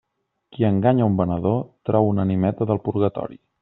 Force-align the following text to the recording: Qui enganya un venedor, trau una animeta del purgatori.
Qui 0.55 0.65
enganya 0.69 1.05
un 1.11 1.19
venedor, 1.21 1.63
trau 1.91 2.11
una 2.15 2.29
animeta 2.29 2.71
del 2.73 2.87
purgatori. 2.91 3.45